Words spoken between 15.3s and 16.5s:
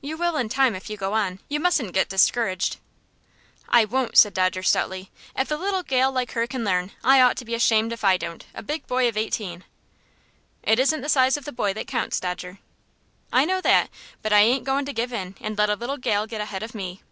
and let a little gal get